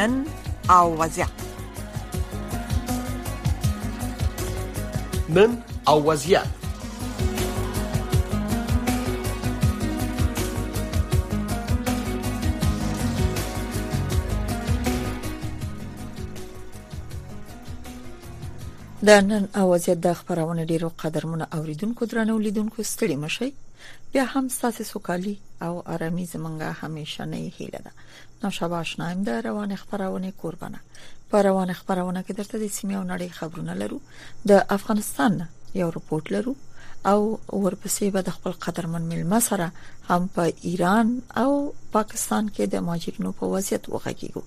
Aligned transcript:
نن 0.00 0.14
او 0.70 0.96
وضع 0.98 1.26
نن 5.28 5.60
او 5.88 6.10
وضعیت 6.10 6.48
د 19.04 19.08
نن 19.08 19.48
اوازې 19.54 19.88
د 19.88 20.12
خبرونه 20.12 20.64
ډیرو 20.64 20.90
قدرمنو 20.98 21.46
اوریدونکو 21.56 22.04
درنو 22.10 22.38
لیدونکو 22.38 22.82
ستړي 22.90 23.16
مشي 23.16 23.48
بیا 24.12 24.24
هم 24.24 24.48
ساسې 24.48 24.82
سوکالي 24.82 25.36
او 25.66 25.82
آرامي 25.94 26.26
زمونږه 26.26 26.70
همیشنۍ 26.82 27.42
هیله 27.56 27.80
ده 27.86 27.92
نوشابه 28.44 28.74
آشنایم 28.76 29.22
د 29.22 29.28
روان 29.46 29.74
خبرونه 29.80 30.32
قربانه 30.42 30.78
په 31.32 31.38
روان 31.46 31.72
خبرونه 31.80 32.20
کې 32.26 32.32
درته 32.38 32.58
د 32.62 32.66
سیمه 32.76 32.94
او 33.00 33.02
نړۍ 33.12 33.28
خبرونه 33.40 33.72
لرو 33.80 33.98
د 34.52 34.62
افغانستان 34.76 35.32
یو 35.80 35.88
رپورت 35.96 36.26
لرو 36.34 36.54
او 37.10 37.18
ورپسې 37.64 38.06
به 38.14 38.20
د 38.28 38.38
خپل 38.38 38.52
قدرمن 38.66 39.02
ملما 39.12 39.40
سره 39.48 39.68
هم 40.10 40.28
په 40.38 40.46
ایران 40.72 41.12
او 41.42 41.52
پاکستان 41.98 42.48
کې 42.48 42.64
د 42.76 42.84
ماجرینو 42.88 43.32
په 43.42 43.46
وضعیت 43.56 43.84
وغږیږو 43.86 44.42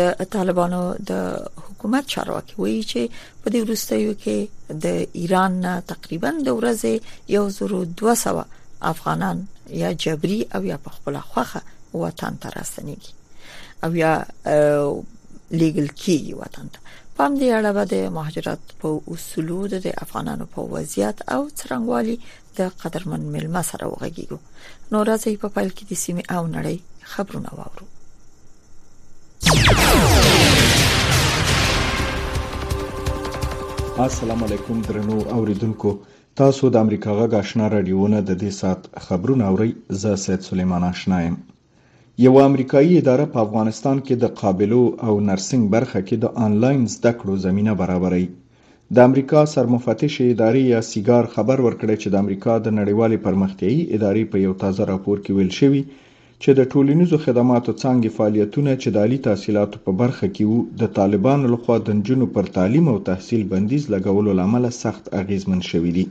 د 0.00 0.26
طالبانو 0.38 0.80
د 1.10 1.12
حکومت 1.62 2.08
چارواکي 2.16 2.54
وایي 2.62 2.80
چې 2.92 3.20
په 3.42 3.50
دې 3.50 3.60
وروستیو 3.68 4.14
کې 4.24 4.82
د 4.88 5.22
ایران 5.22 5.60
تقریبا 5.92 6.32
د 6.46 6.58
ورځې 6.62 7.92
1200 7.92 8.58
افغانان 8.94 9.44
یا 9.82 9.92
جبري 10.04 10.38
او 10.54 10.64
یا 10.72 10.78
په 10.86 10.90
خپل 11.00 11.18
خوخه 11.34 11.62
وطن 12.02 12.36
ته 12.42 12.48
راستنیږي 12.56 13.12
او 13.84 13.90
یا 14.02 14.12
لیګل 15.60 15.88
کیږي 16.02 16.34
وطن 16.42 16.66
ته 16.76 16.94
پام 17.16 17.32
دی 17.40 17.48
اړه 17.58 17.70
به 17.76 17.84
د 17.92 17.94
مهاجرت 18.18 18.62
په 18.84 18.88
اصولو 19.16 19.60
د 19.74 19.86
افغانانو 20.06 20.46
په 20.54 20.60
وضعیت 20.76 21.18
او 21.36 21.40
څرنګوالي 21.58 22.16
د 22.58 22.72
قدرمن 22.84 23.22
ملما 23.34 23.62
سره 23.72 23.84
وغږیږو 23.92 24.38
نو 24.92 24.98
راځي 25.10 25.34
په 25.42 25.48
پایل 25.58 25.70
کې 25.76 25.84
د 25.90 25.92
سیمې 26.04 26.24
او 26.36 26.42
نړۍ 26.56 26.76
خبرونه 27.12 27.50
واورو 27.58 27.86
السلام 34.08 34.40
علیکم 34.48 34.76
درنو 34.88 35.18
اوریدونکو 35.36 35.90
تاسو 36.40 36.64
د 36.76 36.82
امریکا 36.86 37.10
غږ 37.18 37.32
آشنا 37.42 37.66
رادیو 37.76 38.06
نه 38.14 38.20
د 38.28 38.40
دې 38.42 38.50
سات 38.60 38.80
خبرونه 39.08 39.44
اورئ 39.50 39.70
زه 40.04 40.12
سید 40.24 40.40
سلیمان 40.50 40.82
آشنایم 40.92 41.34
یو 42.22 42.36
امریکایي 42.46 42.98
اداره 43.02 43.24
په 43.30 43.38
افغانستان 43.46 43.96
کې 44.06 44.14
د 44.16 44.24
قابلو 44.40 44.82
او 45.06 45.14
نرسنګ 45.28 45.64
برخه 45.74 46.00
کې 46.08 46.16
د 46.18 46.26
انلاین 46.48 46.82
زده 46.94 47.12
کړو 47.22 47.34
زمينه 47.46 47.72
برابرایي 47.80 48.26
د 48.98 49.08
امریکا 49.08 49.40
سرمفتش 49.54 50.14
ادارې 50.32 50.62
یا 50.74 50.80
سیګار 50.90 51.24
خبر 51.34 51.58
ورکړی 51.66 51.96
چې 52.02 52.08
د 52.10 52.16
امریکا 52.24 52.54
د 52.60 52.68
نړیوالې 52.78 53.18
پرمختیایي 53.26 53.82
ادارې 53.96 54.24
په 54.34 54.46
یو 54.46 54.52
تازه 54.62 54.82
راپور 54.92 55.16
کې 55.24 55.32
ویل 55.36 55.52
شوی 55.60 55.82
چې 56.42 56.50
د 56.58 56.68
ټولنیزو 56.72 57.16
خدماتو 57.24 57.72
څنګه 57.82 58.08
فعالیتونه 58.18 58.72
چې 58.82 58.88
د 58.98 59.04
عالی 59.04 59.18
تحصیلاتو 59.28 59.76
په 59.86 59.92
برخه 60.04 60.26
کې 60.34 60.44
وو 60.48 60.58
د 60.84 60.92
طالبانو 61.00 61.44
لخوا 61.56 61.76
د 61.86 61.98
نجونو 62.02 62.26
پر 62.38 62.44
تعلیم 62.60 62.86
او 62.94 62.98
تحصیل 63.10 63.42
بندیز 63.54 63.82
لګولو 63.94 64.30
لامل 64.40 64.64
سخت 64.84 65.04
اغیزمن 65.22 65.60
شوی 65.70 65.92
دی 65.98 66.04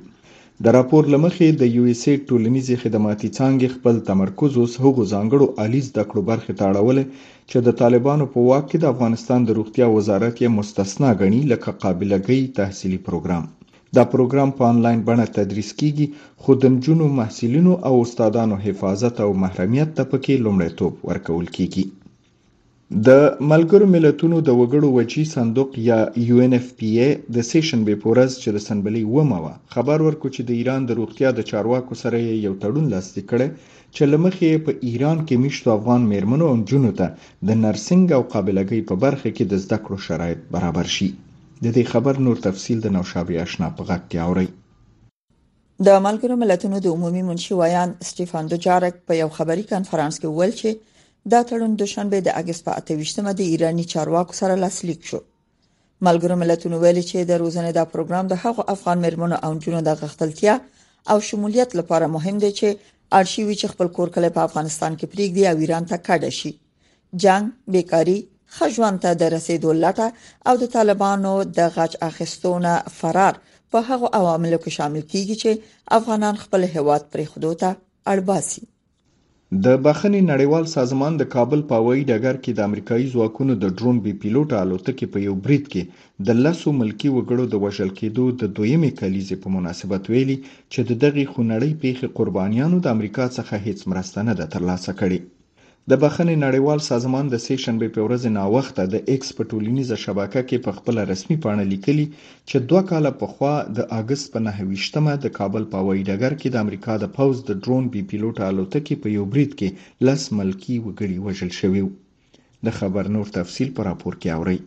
د 0.63 0.65
راپور 0.77 1.03
لمخې 1.13 1.47
د 1.61 1.63
یو 1.75 1.83
ایس 1.91 2.03
ای 2.11 2.15
ټولنیزې 2.29 2.75
خدماتي 2.83 3.29
څانګې 3.37 3.73
خپل 3.75 3.95
تمرکز 4.09 4.51
اوس 4.59 4.73
هغو 4.83 5.03
ځانګړو 5.13 5.45
الی 5.63 5.81
زده 5.89 6.03
کړو 6.09 6.21
برخې 6.31 6.53
ته 6.59 6.63
اړول 6.71 6.97
چې 7.49 7.57
د 7.61 7.69
طالبانو 7.81 8.25
په 8.33 8.39
واک 8.49 8.65
کې 8.69 8.77
د 8.79 8.85
افغانستان 8.93 9.39
د 9.43 9.49
روغتیا 9.57 9.87
وزارت 9.97 10.35
یې 10.43 10.53
مستثنا 10.57 11.09
غني 11.21 11.41
لکه 11.53 11.69
قابلګۍ 11.83 12.41
تحصیلي 12.59 12.99
پروګرام 13.07 13.43
دا 13.95 14.03
پروګرام 14.13 14.49
په 14.57 14.63
انلاین 14.73 14.99
بڼه 15.07 15.25
تدریس 15.37 15.69
کیږي 15.79 16.07
خو 16.41 16.51
د 16.61 16.63
نجونو 16.75 17.05
محصولینو 17.19 17.73
او 17.87 17.93
استادانو 18.05 18.55
حفاظت 18.65 19.15
او 19.25 19.29
محرمیت 19.43 19.89
ته 19.97 20.03
پکې 20.11 20.33
لومړیتوب 20.45 20.93
ورکول 21.09 21.45
کیږي 21.57 21.83
د 23.01 23.11
ملګرو 23.51 23.85
ملتونو 23.91 24.39
د 24.47 24.55
وګړو 24.57 24.87
وچی 24.95 25.23
صندوق 25.29 25.77
یا 25.89 25.95
یو 26.29 26.39
ان 26.45 26.51
اف 26.57 26.65
پی 26.81 26.89
ای 27.03 27.07
د 27.37 27.45
سیشن 27.47 27.83
به 27.87 27.95
پورز 28.03 28.35
چې 28.43 28.51
د 28.57 28.61
سنبلې 28.65 29.01
وموه 29.15 29.53
خبر 29.75 30.03
ورکړ 30.03 30.29
چې 30.35 30.43
د 30.49 30.59
ایران 30.63 30.85
د 30.91 30.99
روغتیا 30.99 31.31
د 31.39 31.47
چارواکو 31.53 31.97
سره 32.01 32.19
یو 32.25 32.51
تړون 32.65 32.91
لاسلیک 32.93 33.25
کړي 33.31 33.47
چې 33.95 34.11
لمخې 34.13 34.51
په 34.69 34.75
ایران 34.91 35.25
کې 35.25 35.41
مشت 35.47 35.71
افغان 35.77 36.05
میرمنو 36.11 36.51
او 36.55 36.59
جنو 36.73 36.93
ته 37.01 37.49
د 37.53 37.59
نرسنګ 37.63 38.13
او 38.17 38.21
قابلیتګۍ 38.35 38.81
په 38.93 39.01
برخه 39.07 39.29
کې 39.31 39.55
د 39.55 39.63
زده 39.65 39.79
کړو 39.89 40.05
شرایط 40.11 40.45
برابر 40.59 40.91
شي 40.99 41.09
د 41.17 41.65
دې 41.65 41.91
خبر 41.95 42.21
نور 42.29 42.43
تفصیل 42.47 42.85
د 42.87 42.95
نوشابه 42.99 43.41
آشنا 43.47 43.71
په 43.79 43.89
غک 43.91 44.07
کې 44.07 44.23
اوري 44.27 44.47
د 45.91 46.01
ملګرو 46.07 46.41
ملتونو 46.45 46.83
د 46.87 46.95
عمومي 46.97 47.25
منشي 47.31 47.59
ویان 47.63 47.97
سټيفان 48.11 48.53
دوجارک 48.57 49.03
په 49.11 49.21
یو 49.25 49.33
خبري 49.39 49.71
کانفرنس 49.77 50.23
کې 50.25 50.33
وویل 50.37 50.55
چې 50.63 50.89
دا 51.31 51.39
تړون 51.49 51.71
د 51.81 51.85
شنبه 51.93 52.19
د 52.23 52.29
اگست 52.41 52.61
په 52.65 52.71
28مه 52.87 53.33
د 53.39 53.51
ایرانی 53.51 53.83
چارواکو 53.93 54.37
سره 54.41 54.55
لاسلیک 54.63 55.01
شو 55.11 55.19
ملګرو 56.07 56.35
ملتونو 56.43 56.75
ویل 56.83 56.97
چې 57.09 57.17
د 57.29 57.37
روزنې 57.41 57.71
دا 57.77 57.83
پروګرام 57.93 58.25
د 58.31 58.41
هغو 58.43 58.63
افغان 58.73 58.97
مرمنو 59.05 59.37
او 59.45 59.51
جنونو 59.65 59.81
د 59.87 59.91
غختلتیا 60.01 60.53
او 61.13 61.17
شمولیت 61.27 61.69
لپاره 61.79 62.05
مهم 62.15 62.37
دی 62.43 62.49
چې 62.59 62.67
ارشیوي 63.19 63.55
چې 63.61 63.67
خپل 63.75 63.87
کور 63.99 64.09
کله 64.17 64.29
په 64.39 64.49
افغانستان 64.49 64.91
کې 64.97 65.05
پریږدي 65.13 65.43
او 65.51 65.57
ایران 65.65 65.83
ته 65.93 65.97
کډه 66.07 66.31
شي 66.39 66.51
جنگ 67.25 67.43
بیکاری 67.77 68.17
خجوان 68.57 68.95
ته 69.07 69.11
د 69.21 69.33
رسیدو 69.35 69.69
لټه 69.83 70.07
او 70.51 70.57
د 70.65 70.71
طالبانو 70.75 71.33
د 71.61 71.71
غچ 71.77 71.93
اخستونه 72.09 72.73
فرار 72.99 73.33
په 73.71 73.77
هغو 73.89 74.07
عواملو 74.21 74.57
کې 74.63 74.71
شامل 74.81 75.03
کیږي 75.15 75.35
چې 75.41 75.51
افغانان 76.01 76.35
خپل 76.45 76.61
هواد 76.75 77.03
پرې 77.11 77.25
خدوته 77.33 77.73
اړباسي 78.15 78.63
د 79.65 79.67
بخښنې 79.85 80.21
نړیوال 80.31 80.65
سازمان 80.77 81.13
د 81.17 81.23
کابل 81.35 81.61
په 81.69 81.75
وایي 81.85 82.03
ډګر 82.09 82.35
کې 82.43 82.51
د 82.53 82.59
امریکایي 82.69 83.07
ځواکونو 83.13 83.53
د 83.63 83.65
ډرون 83.77 83.97
بي 84.03 84.13
پیلوټ 84.21 84.49
الوتکې 84.63 85.05
په 85.13 85.17
یو 85.27 85.35
بریټ 85.45 85.65
کې 85.73 85.83
د 86.27 86.29
لاسو 86.43 86.69
ملکی 86.81 87.09
وګړو 87.11 87.45
د 87.49 87.55
وشل 87.63 87.91
کېدو 87.99 88.23
د 88.41 88.43
دویمې 88.57 88.91
کلیزې 88.99 89.35
په 89.43 89.47
مناسبت 89.55 90.03
ویلي 90.11 90.37
چې 90.71 90.79
د 90.89 90.91
دغه 91.03 91.23
خنړې 91.33 91.71
پیښې 91.83 92.07
قربانیانو 92.17 92.77
د 92.81 92.87
امریکا 92.95 93.25
څخه 93.37 93.53
هیڅ 93.65 93.79
مرسته 93.91 94.19
نه 94.27 94.33
ده 94.39 94.45
ترلاسه 94.55 94.91
کړې 94.99 95.19
د 95.91 95.93
بخښنې 96.01 96.35
نړیوال 96.47 96.79
سازمان 96.89 97.25
د 97.29 97.35
سې 97.45 97.55
شنبې 97.63 97.89
په 97.95 98.01
ورځ 98.07 98.23
ناوخته 98.37 98.83
د 98.91 98.95
ایکس 99.11 99.29
په 99.37 99.43
ټولنیزه 99.51 99.95
شبکه 100.05 100.41
کې 100.49 100.57
په 100.67 100.71
خپل 100.77 100.95
رسمي 101.11 101.37
پاڼه 101.45 101.65
لیکلي 101.73 102.05
چې 102.49 102.57
دوه 102.69 102.81
کاله 102.91 103.11
پخوا 103.23 103.55
د 103.79 103.89
اگست 103.99 104.25
په 104.35 104.39
9مه 104.47 105.13
د 105.25 105.33
کابل 105.39 105.63
په 105.73 105.79
وای 105.87 105.99
ډګر 106.09 106.33
کې 106.39 106.47
د 106.53 106.57
امریکا 106.65 106.93
د 107.01 107.05
پوز 107.17 107.35
د 107.49 107.59
درون 107.65 107.85
بي 107.95 108.01
پيلوټ 108.11 108.37
الوتکې 108.49 108.95
په 109.05 109.15
یو 109.17 109.25
بریټ 109.33 109.51
کې 109.59 109.69
لس 110.07 110.21
ملکی 110.39 110.75
وګړي 110.85 111.17
وژل 111.25 111.51
شوی 111.59 111.83
د 112.65 112.75
خبر 112.77 113.03
نور 113.17 113.27
تفصیل 113.39 113.69
په 113.77 113.81
راپور 113.89 114.13
کې 114.21 114.29
اوري 114.37 114.57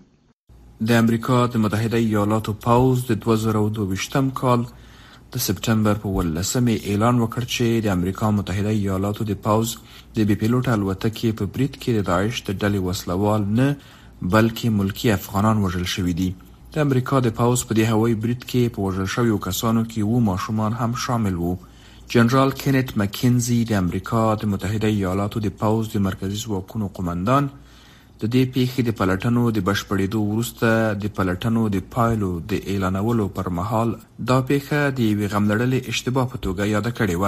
د 0.88 1.04
امریکا 1.04 1.38
د 1.52 1.64
متحده 1.64 1.98
ایالاتو 2.08 2.52
پوز 2.66 2.96
د 3.10 3.22
2022 3.28 4.32
کال 4.42 4.60
د 5.34 5.42
سپټمبر 5.46 5.94
په 6.02 6.08
18مې 6.20 6.76
اعلان 6.90 7.16
وکړ 7.20 7.42
چې 7.54 7.66
د 7.84 7.94
امریکا 7.96 8.26
متحده 8.38 8.72
ایالاتو 8.80 9.22
د 9.30 9.38
پاوز 9.46 9.70
د 10.16 10.28
بي 10.30 10.36
پيلوټ 10.42 10.64
الوتکې 10.74 11.30
په 11.38 11.44
بریټ 11.56 11.72
کې 11.82 11.90
د 11.96 12.00
داعش 12.10 12.36
د 12.48 12.58
ډلې 12.62 12.80
وسلوال 12.88 13.42
نه 13.60 13.68
بلکې 14.34 14.66
ملکی 14.80 15.08
افغانان 15.18 15.56
وژل 15.64 15.86
شوې 15.94 16.14
دي 16.20 16.30
د 16.76 16.86
امریکا 16.86 17.16
د 17.24 17.28
پاوز 17.40 17.60
په 17.68 17.72
دې 17.78 17.84
هوایي 17.94 18.16
بریټ 18.24 18.42
کې 18.52 18.72
په 18.72 18.78
وژل 18.86 19.08
شویو 19.14 19.38
کسانو 19.48 19.82
کې 19.90 20.00
وو 20.10 20.18
ماشومان 20.30 20.72
هم 20.82 20.92
شامل 21.06 21.34
وو 21.42 21.52
جنرال 22.14 22.50
کینټ 22.62 22.86
مکنزي 23.02 23.60
د 23.70 23.82
امریکا 23.82 24.22
د 24.42 24.50
متحده 24.54 24.88
ایالاتو 24.96 25.38
د 25.46 25.54
پاوز 25.62 25.84
د 25.94 26.04
مرکزی 26.08 26.38
ځواکونو 26.44 26.86
قومندان 26.98 27.44
د 28.22 28.24
دې 28.34 28.42
پیښې 28.54 28.82
د 28.84 28.90
پلټنو 29.00 29.42
د 29.56 29.58
بشپړېدو 29.68 30.20
وروسته 30.30 30.68
د 31.02 31.04
پلټنو 31.16 31.62
د 31.74 31.76
پایلو 31.94 32.32
د 32.50 32.52
اعلانولو 32.70 33.26
پر 33.36 33.46
مهال 33.58 33.88
دا 34.30 34.38
پیښه 34.50 34.78
د 34.96 34.98
یوې 35.10 35.26
غملړلې 35.32 35.80
اشتباه 35.92 36.26
په 36.32 36.38
توګه 36.44 36.62
یاد 36.74 36.86
کړې 36.98 37.16
و 37.22 37.24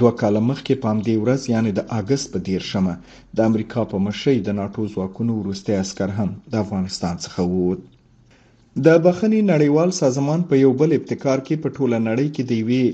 دوه 0.00 0.12
کاله 0.20 0.40
مخکې 0.50 0.74
پام 0.84 0.98
دی 1.06 1.14
ورځ 1.22 1.42
یعنی 1.54 1.70
د 1.78 1.80
اگست 2.00 2.26
په 2.32 2.38
13 2.48 2.70
شمه 2.72 2.94
د 3.36 3.38
امریکا 3.48 3.80
په 3.90 3.96
مشرۍ 4.06 4.36
د 4.46 4.48
ناتو 4.60 4.80
ځواکونو 4.94 5.32
وروستي 5.40 5.72
عسكر 5.82 6.08
هم 6.18 6.30
د 6.52 6.54
افغانستان 6.64 7.14
څخه 7.24 7.40
ووت 7.52 7.80
د 8.86 8.88
بخنی 9.06 9.40
نړیوال 9.52 9.90
سازمان 10.02 10.40
په 10.50 10.54
یو 10.64 10.72
بل 10.80 10.90
ابتکار 10.98 11.38
کې 11.46 11.54
په 11.62 11.68
ټوله 11.76 11.96
نړۍ 12.08 12.26
کې 12.34 12.42
د 12.48 12.52
یوې 12.62 12.84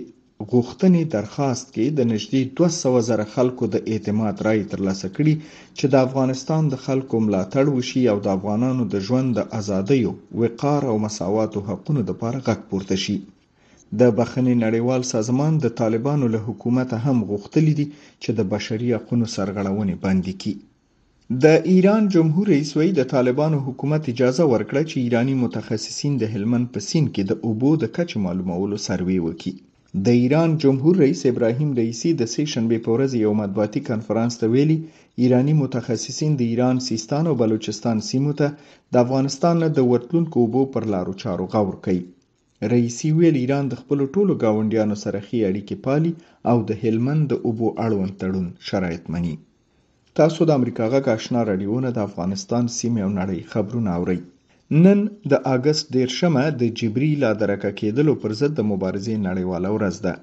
غوښتنې 0.52 1.02
درخواست 1.17 1.67
کې 1.75 1.85
د 1.99 2.00
نږدې 2.12 2.41
200 2.58 2.91
زره 3.08 3.25
خلکو 3.35 3.64
د 3.75 3.76
اعتماد 3.93 4.35
رای 4.46 4.61
ترلاسه 4.73 5.08
کړي 5.17 5.35
چې 5.79 5.85
د 5.93 5.94
افغانستان 6.06 6.62
د 6.69 6.75
خلکو 6.87 7.14
ملاتړ 7.26 7.64
وشي 7.76 8.02
او 8.12 8.19
د 8.25 8.29
افغانانو 8.37 8.82
د 8.93 8.94
ژوند 9.06 9.29
د 9.35 9.41
ازادۍ 9.61 10.02
وقار 10.41 10.82
او 10.91 10.96
مساواتو 11.06 11.58
حقونو 11.69 12.00
لپاره 12.11 12.38
غږ 12.46 12.61
پورته 12.70 12.96
شي 13.05 13.17
د 14.00 14.02
بخښنې 14.17 14.55
نړیوال 14.64 15.02
سازمان 15.14 15.52
د 15.64 15.67
طالبانو 15.81 16.26
له 16.35 16.41
حکومت 16.46 16.91
هم 17.05 17.19
غوښتلی 17.31 17.73
دي 17.79 17.87
چې 18.23 18.31
د 18.38 18.41
بشري 18.55 18.88
حقوقو 18.96 19.26
سرغړونې 19.37 19.94
بند 20.05 20.25
کړي 20.41 20.55
د 21.44 21.46
ایران 21.73 22.02
جمهور 22.14 22.44
رئیس 22.55 22.70
وی 22.79 22.88
د 22.99 23.02
طالبانو 23.14 23.58
حکومت 23.67 24.02
اجازه 24.12 24.44
ورکړه 24.52 24.81
چې 24.91 24.96
ایرانی 25.05 25.35
متخصصین 25.44 26.12
د 26.19 26.25
هلمند 26.35 26.67
په 26.75 26.81
سین 26.88 27.05
کې 27.14 27.23
د 27.31 27.32
اوبو 27.46 27.70
د 27.82 27.85
کچ 27.96 28.11
معلومولو 28.26 28.76
سروې 28.88 29.19
وکړي 29.26 29.55
د 30.02 30.08
ایران 30.20 30.56
جمهور 30.62 30.96
رئیس 31.02 31.20
ابراهیم 31.26 31.75
رئیسی 31.75 32.11
د 32.20 32.29
سه 32.35 32.43
شنبه 32.52 32.79
په 32.87 32.91
ورځ 32.94 33.12
یو 33.26 33.32
مطبوعاتي 33.41 33.81
کنفرانس 33.88 34.35
ته 34.41 34.46
ویلي 34.55 34.76
ایرانی 35.25 35.55
متخصصین 35.62 36.32
د 36.41 36.43
ایران 36.55 36.76
سیستان 36.88 37.25
او 37.32 37.35
بلوچستان 37.43 37.99
سیمو 38.08 38.32
ته 38.41 38.49
د 38.96 39.05
افغانستان 39.06 39.55
نه 39.67 39.69
د 39.76 39.87
ورتلونکو 39.93 40.37
اوبو 40.46 40.62
پر 40.79 40.85
لارو 40.94 41.14
چارو 41.23 41.46
غور 41.55 41.76
کوي 41.87 42.02
رئیسی 42.75 43.08
ویل 43.20 43.37
ایران 43.44 43.64
د 43.73 43.82
خپل 43.85 43.99
ټولو 44.14 44.32
گاونډیانو 44.43 44.96
سره 45.06 45.19
ښې 45.26 45.38
اړیکې 45.49 45.76
پالي 45.88 46.12
او 46.55 46.67
د 46.73 46.85
هلمند 46.85 47.23
د 47.35 47.50
اوبو 47.50 47.69
اړوند 47.88 48.12
تړون 48.25 48.46
شرایط 48.73 49.05
مني 49.17 49.35
تاسو 50.23 50.41
د 50.50 50.61
امریکا 50.61 50.85
غاښنا 50.93 51.41
رادیو 51.52 51.79
نه 51.88 51.99
د 51.99 52.06
افغانستان 52.11 52.64
سیمه 52.82 53.00
او 53.08 53.11
نړۍ 53.19 53.38
خبرونه 53.56 53.91
اورئ 53.99 54.20
نن 54.82 55.00
د 55.31 55.32
اگست 55.55 55.85
دیرشمه 55.97 56.44
د 56.61 56.62
جبري 56.79 57.11
لا 57.23 57.31
درکه 57.41 57.71
کېدلو 57.81 58.15
پر 58.23 58.32
ضد 58.41 58.53
د 58.56 58.62
مبارزې 58.71 59.15
نړیواله 59.29 59.69
ورځ 59.76 59.97
ده 60.06 60.15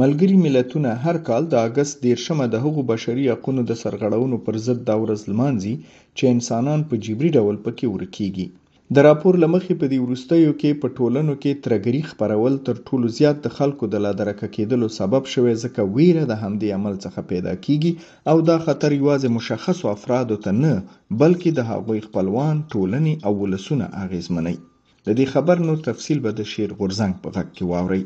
ملګری 0.00 0.36
ملتونه 0.46 0.90
هر 1.04 1.16
کال 1.28 1.42
د 1.48 1.54
اگست 1.68 1.94
دیرشمه 2.06 2.46
د 2.50 2.54
هغو 2.64 2.80
بشري 2.92 3.24
حقوقو 3.32 3.62
د 3.70 3.72
سرغړونو 3.82 4.36
پر 4.46 4.54
ضد 4.66 4.80
دا 4.90 4.96
ورځ 5.04 5.20
لمانځي 5.30 5.74
چې 6.16 6.24
انسانان 6.34 6.80
په 6.88 6.94
جبري 7.04 7.30
ډول 7.36 7.56
پکې 7.64 7.86
ورکېږي 7.94 8.46
د 8.94 9.02
راپور 9.06 9.34
لمخې 9.42 9.74
په 9.78 9.86
دې 9.92 9.98
وروستیو 10.00 10.50
کې 10.60 10.78
په 10.82 10.88
ټولنو 10.98 11.32
کې 11.44 11.60
ترګری 11.66 12.00
خبرول 12.10 12.58
تر 12.66 12.74
ټولو 12.90 13.06
زیات 13.16 13.36
د 13.46 13.54
خلکو 13.56 13.86
د 13.94 14.02
لادرکه 14.04 14.48
کېدلو 14.56 14.88
سبب 14.98 15.22
شوی 15.32 15.54
ځکه 15.64 15.84
ویره 15.96 16.24
د 16.30 16.34
همدې 16.42 16.68
عمل 16.76 16.94
څخه 17.04 17.26
پیدا 17.30 17.54
کیږي 17.64 17.92
او 18.32 18.36
دا 18.50 18.56
خطر 18.66 18.90
یوازې 19.00 19.28
مشخصو 19.36 19.84
افرادو 19.96 20.36
ته 20.44 20.50
نه 20.62 20.72
بلکې 21.20 21.50
د 21.56 21.60
هغوی 21.70 22.00
خپلوان 22.08 22.54
ټولنې 22.74 23.14
او 23.26 23.32
ولسونه 23.42 23.84
اغیزمنوي 24.04 24.56
د 24.60 25.08
دې 25.18 25.26
خبر 25.34 25.56
نور 25.66 25.78
تفصیل 25.88 26.18
به 26.28 26.38
د 26.42 26.48
شیر 26.52 26.70
غورزنګ 26.78 27.14
په 27.22 27.28
غږ 27.36 27.48
کې 27.54 27.70
واورئ 27.72 28.02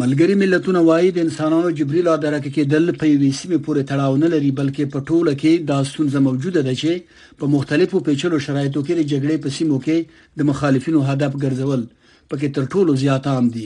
ملګری 0.00 0.34
ملتونه 0.42 0.80
وایي 0.84 1.08
د 1.14 1.18
انسانانو 1.24 1.70
جبري 1.78 2.00
لادرکه 2.04 2.50
کې 2.54 2.64
دل 2.74 2.92
په 3.00 3.08
یوه 3.12 3.32
سیمه 3.38 3.56
پورې 3.64 3.82
تړاو 3.90 4.16
نه 4.22 4.28
لري 4.34 4.50
بلکې 4.60 4.84
په 4.92 5.00
ټوله 5.08 5.32
کې 5.40 5.52
دا 5.70 5.80
ستونزه 5.90 6.20
موجوده 6.26 6.60
ده 6.68 6.72
چې 6.82 7.34
په 7.42 7.46
مختلفو 7.54 7.98
پیچلو 8.06 8.38
شرایطو 8.46 8.82
کې 8.86 8.94
د 8.98 9.02
جګړې 9.12 9.36
په 9.44 9.48
سیمو 9.56 9.78
کې 9.84 9.96
د 10.40 10.48
مخالفینو 10.50 11.02
هدف 11.08 11.32
ګرځول 11.42 11.82
پکې 12.30 12.48
تر 12.58 12.68
ټولو 12.74 12.94
زیات 13.02 13.26
عام 13.32 13.50
دي 13.56 13.64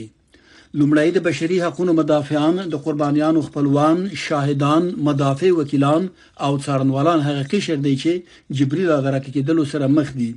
لومړی 0.79 1.07
د 1.19 1.23
بشري 1.29 1.59
حقوقو 1.67 1.95
مدافعان 2.01 2.59
د 2.75 2.81
قربانيانو 2.87 3.45
خپلوان 3.47 4.01
شاهدان 4.25 4.89
مدافع 5.09 5.53
وکیلان 5.61 6.11
او 6.49 6.51
څارنوالان 6.65 7.23
حقيقي 7.29 7.61
شر 7.69 7.81
دي 7.87 7.95
چې 8.03 8.59
جبري 8.61 8.85
لادرکه 8.91 9.25
کې 9.29 9.49
دل 9.51 9.63
سره 9.75 9.93
مخ 9.99 10.13
دي 10.19 10.29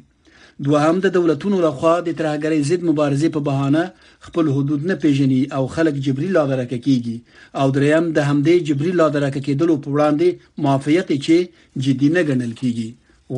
دوهم 0.66 0.96
د 1.04 1.12
دولتونو 1.16 1.56
لخوا 1.66 1.92
د 2.06 2.10
ترهګرۍ 2.20 2.60
ضد 2.70 2.82
مبارزې 2.90 3.28
په 3.36 3.40
بهانه 3.48 3.82
خپل 4.26 4.44
حدود 4.56 4.80
نه 4.90 4.94
پیژني 5.04 5.40
او 5.58 5.62
خلک 5.74 5.94
جبري 6.08 6.28
لادرکه 6.36 6.78
کیږي 6.86 7.16
او 7.60 7.66
دریم 7.76 8.04
د 8.16 8.26
همدې 8.30 8.56
جبري 8.70 8.90
لادرکه 9.00 9.40
کېدلو 9.46 9.74
په 9.86 9.94
وړاندې 9.94 10.28
موافقت 10.64 11.08
چې 11.26 11.36
جدي 11.86 12.08
نه 12.16 12.22
ګڼل 12.28 12.52
کیږي 12.60 12.88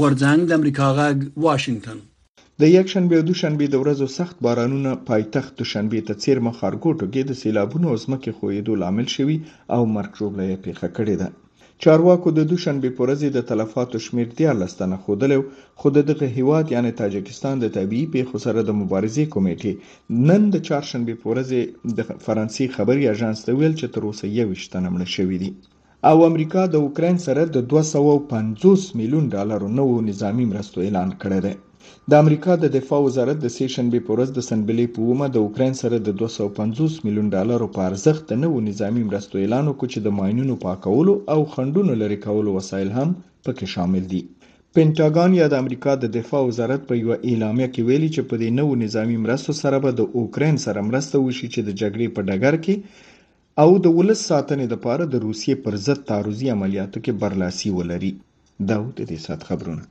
ورځنګ 0.00 0.40
د 0.46 0.50
امریکا 0.60 0.88
غاګ 0.98 1.16
واشنگټن 1.46 1.98
د 2.62 2.74
یکشنبه 2.76 3.16
او 3.20 3.24
دوشنبه 3.30 3.66
د 3.74 3.84
ورځو 3.84 4.06
سخت 4.18 4.36
بارانونه 4.48 4.96
پایتخت 5.12 5.52
دوشنبه 5.62 6.00
ته 6.08 6.18
چیرمه 6.24 6.52
خارګوټو 6.58 7.06
کې 7.12 7.22
د 7.30 7.40
سیلابونو 7.42 7.94
ازمکه 7.98 8.34
خوېدو 8.40 8.80
لامل 8.82 9.08
شوی 9.16 9.38
او 9.74 9.80
مرګ 9.96 10.10
جوړلې 10.20 10.60
پیښه 10.66 10.86
کړې 10.98 11.14
ده 11.22 11.28
چارواکو 11.84 12.28
د 12.38 12.40
دوشنبه 12.50 12.88
په 12.96 13.00
ورځ 13.04 13.20
د 13.36 13.40
تلفاتو 13.50 13.96
شمیر 14.06 14.28
13 14.40 14.66
تنه 14.80 14.96
خودلو 15.04 15.38
خو 15.78 15.86
د 15.96 15.98
دغه 16.10 16.26
هیواد 16.36 16.66
یعنی 16.74 16.90
تاجکستان 17.02 17.54
د 17.60 17.66
طبي 17.76 18.02
پیښو 18.14 18.36
سره 18.44 18.60
د 18.62 18.70
مبارزې 18.80 19.24
کمیټې 19.34 19.72
نن 20.28 20.42
د 20.54 20.56
چهارشنبه 20.66 21.14
په 21.20 21.26
ورځ 21.32 21.48
د 21.96 21.98
فرانسې 22.26 22.64
خبري 22.76 23.04
اژانس 23.14 23.38
ته 23.46 23.50
ویل 23.58 23.74
چې 23.80 23.86
تر 23.94 24.02
اوسه 24.08 24.24
یو 24.40 24.48
شتنه 24.62 24.88
مړ 24.94 25.08
شوې 25.16 25.36
دي 25.42 25.50
او 26.10 26.16
امریکا 26.30 26.62
د 26.74 26.76
اوکرين 26.84 27.16
سره 27.26 27.42
د 27.56 27.58
250 27.74 28.88
میلیون 29.00 29.24
ډالرو 29.34 29.68
نوو 29.78 29.96
نظامی 30.10 30.44
مرستو 30.52 30.78
اعلان 30.86 31.10
کړی 31.22 31.38
دی 31.46 31.54
د 32.10 32.18
امریکا 32.20 32.54
د 32.60 32.68
دفاع 32.74 32.98
وزارت 33.02 33.36
د 33.42 33.46
سې 33.56 33.66
شنبې 33.74 33.98
په 34.06 34.10
ورځ 34.14 34.28
د 34.36 34.40
سنبلې 34.48 34.86
په 34.94 35.00
ومه 35.10 35.26
د 35.34 35.38
اوکرين 35.42 35.74
سره 35.82 35.96
د 36.06 36.16
250 36.22 36.96
میلیون 37.08 37.28
ډالرو 37.34 37.68
په 37.76 37.80
ارزښت 37.90 38.22
د 38.32 38.40
نوو 38.42 38.58
نظامی 38.68 39.02
مرستو 39.10 39.36
اعلان 39.42 39.64
وکړ 39.70 39.86
چې 39.92 40.00
د 40.06 40.16
ماينونو 40.18 40.54
پاکولو 40.64 41.14
او 41.34 41.40
خندونو 41.52 41.92
لري 42.02 42.16
کولو 42.26 42.50
وسایل 42.58 42.90
هم 42.98 43.06
پکې 43.44 43.66
شامل 43.74 44.04
دي 44.14 44.20
پینټاګان 44.74 45.30
یا 45.40 45.46
د 45.52 45.64
امریکا 45.66 45.92
د 46.04 46.12
دفاع 46.16 46.42
وزارت 46.48 46.82
په 46.90 46.94
یو 47.02 47.10
اعلامیه 47.30 47.68
کې 47.72 47.82
ویلي 47.90 48.10
چې 48.14 48.22
په 48.32 48.42
دې 48.42 48.48
نوو 48.62 48.76
نظامی 48.84 49.16
مرستو 49.26 49.52
سره 49.62 49.80
به 49.86 49.90
د 50.02 50.12
اوکرين 50.22 50.58
سره 50.66 50.86
مرسته 50.90 51.22
وشي 51.26 51.48
چې 51.54 51.60
د 51.68 51.80
جګړې 51.80 52.06
په 52.16 52.20
ډګر 52.28 52.54
کې 52.64 53.60
او 53.62 53.68
د 53.84 54.00
ولس 54.00 54.20
ساتنې 54.32 54.66
لپاره 54.74 55.08
د 55.14 55.26
روسیې 55.26 55.64
پر 55.64 55.78
ضد 55.88 56.04
تعرضي 56.12 56.52
عملیاتو 56.56 57.04
کې 57.04 57.26
برلاسي 57.26 57.74
ولري 57.78 58.12
دا 58.72 58.76
د 58.76 59.12
دې 59.12 59.28
سات 59.28 59.42
خبرونه 59.52 59.90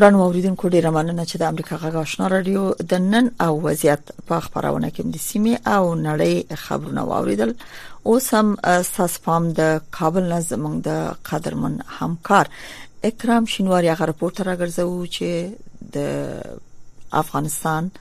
ګران 0.00 0.14
اوریدونکو 0.24 0.64
ډیره 0.74 0.90
مننه 0.96 1.24
چې 1.30 1.36
د 1.40 1.50
امریکا 1.54 1.76
غږ 1.82 1.94
آشنا 2.06 2.26
رادیو 2.32 2.60
د 2.92 3.02
نن 3.12 3.26
او 3.46 3.48
وضعیت 3.66 4.02
په 4.30 4.36
خبرونه 4.46 4.88
کې 4.94 5.02
د 5.16 5.22
سیمې 5.30 5.54
او 5.76 5.84
نړۍ 6.08 6.34
خبرونه 6.64 7.02
واوریدل 7.10 7.50
اوس 8.14 8.26
هم 8.38 8.48
ساسپام 8.96 9.42
د 9.60 9.84
کابل 9.98 10.24
نه 10.32 10.40
زمونږ 10.50 10.76
د 10.88 10.92
قدرمن 11.30 11.74
همکار 12.00 12.46
اکرام 13.12 13.44
شینواری 13.58 13.88
هغه 13.94 14.04
رپورټ 14.14 14.36
راګرځو 14.48 14.88
چې 15.14 15.28
د 15.94 17.16
افغانستان 17.26 17.92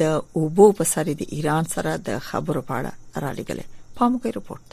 د 0.00 0.02
اوبو 0.40 0.66
په 0.78 0.84
سر 0.96 1.10
د 1.20 1.36
ایران 1.38 1.64
سره 1.76 1.96
د 2.10 2.24
خبرو 2.32 2.62
پاړه 2.72 3.22
را 3.26 3.32
لګلې 3.38 3.66
پام 4.00 4.10
کوي 4.24 4.32
رپورټ 4.42 4.66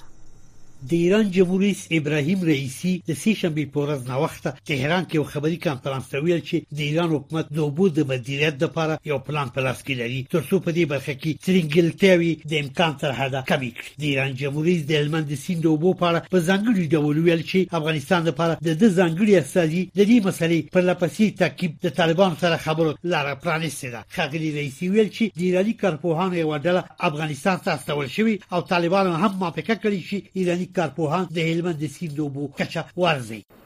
د 0.89 0.93
ایران 0.95 1.29
جمهور 1.31 1.61
رئیس 1.61 1.81
ابراهیم 1.95 2.39
رئیسی 2.47 2.91
د 3.09 3.17
سې 3.21 3.31
شنبې 3.41 3.65
په 3.73 3.79
ورځ 3.83 3.99
نوښت 4.11 4.43
تهران 4.69 5.03
کې 5.05 5.15
یو 5.15 5.23
خبري 5.35 5.57
کانفرنس 5.65 6.07
ته 6.13 6.17
ویل 6.25 6.39
چې 6.47 6.57
د 6.79 6.81
ایران 6.87 7.09
حکومت 7.15 7.45
د 7.57 7.61
اوبو 7.65 7.85
د 7.99 8.07
مدیریت 8.09 8.55
لپاره 8.65 8.97
یو 9.11 9.19
پلان 9.27 9.47
په 9.57 9.61
لاس 9.67 9.79
کې 9.85 9.93
لري 10.01 10.19
ترڅو 10.33 10.59
په 10.65 10.71
دې 10.77 10.85
برخه 10.93 11.13
کې 11.21 11.31
څرنګلتیوي 11.43 12.31
د 12.53 12.63
امکان 12.63 12.97
تر 13.03 13.11
حده 13.19 13.41
کمی 13.51 13.69
کړي 13.77 14.01
د 14.05 14.07
ایران 14.09 14.35
جمهور 14.41 14.65
رئیس 14.71 14.81
د 14.89 14.99
هلمند 15.01 15.29
سیند 15.45 15.61
د 15.67 15.69
اوبو 15.75 15.93
په 16.01 16.05
اړه 16.09 16.33
په 16.33 16.41
ځانګړي 16.47 16.85
ډول 16.95 17.15
ویل 17.27 17.43
چې 17.51 17.79
افغانستان 17.79 18.21
لپاره 18.31 18.57
د 18.69 18.69
دې 18.81 18.87
ځانګړي 18.99 19.33
اساسي 19.43 19.81
د 19.97 20.01
دې 20.11 20.17
مسلې 20.27 20.59
پر 20.75 20.83
لپسې 20.91 21.37
تعقیب 21.43 21.79
د 21.87 21.95
طالبان 22.01 22.35
سره 22.43 22.61
خبرو 22.65 22.89
لاره 23.15 23.33
پرانیستې 23.45 23.95
ده 23.95 24.05
خغلی 24.17 24.51
رئیسی 24.59 24.91
ویل 24.95 25.09
چې 25.13 25.39
د 25.39 25.47
ایرانی 25.47 25.77
کارپوهانو 25.85 26.41
یو 26.43 26.57
ډله 26.67 27.01
افغانستان 27.11 27.63
ته 27.69 27.79
استول 27.79 28.13
شوی 28.19 28.37
او 28.53 28.61
طالبان 28.75 29.07
هم 29.13 29.33
موافقه 29.39 29.81
کړې 29.81 30.07
چې 30.11 30.19
ایرانی 30.41 30.69
کارپوهان 30.75 31.25
د 31.35 31.37
هلمند 31.37 31.87
سیند 31.87 32.19